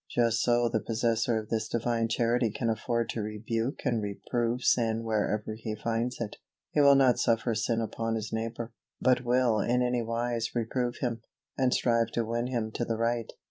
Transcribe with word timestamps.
Just 0.09 0.41
so 0.41 0.67
the 0.67 0.79
possessor 0.79 1.37
of 1.37 1.49
this 1.49 1.67
Divine 1.67 2.07
Charity 2.07 2.49
can 2.49 2.71
afford 2.71 3.07
to 3.09 3.21
rebuke 3.21 3.85
and 3.85 4.01
reprove 4.01 4.63
sin 4.63 5.03
wherever 5.03 5.53
he 5.53 5.75
finds 5.75 6.19
it. 6.19 6.37
He 6.71 6.81
will 6.81 6.95
not 6.95 7.19
suffer 7.19 7.53
sin 7.53 7.81
upon 7.81 8.15
his 8.15 8.33
neighbor, 8.33 8.73
but 8.99 9.23
will 9.23 9.59
in 9.59 9.83
any 9.83 10.01
wise 10.01 10.55
reprove 10.55 10.95
him, 11.01 11.21
and 11.55 11.71
strive 11.71 12.07
to 12.13 12.25
win 12.25 12.47
him 12.47 12.71
to 12.71 12.83
the 12.83 12.97
right. 12.97 13.31